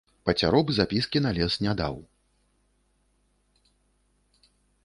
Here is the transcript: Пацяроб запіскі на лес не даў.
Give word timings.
Пацяроб 0.27 0.71
запіскі 0.77 1.21
на 1.25 1.31
лес 1.37 1.59
не 1.65 1.73
даў. 1.83 1.95